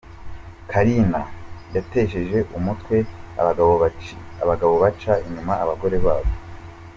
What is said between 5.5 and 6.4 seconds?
abagore babo.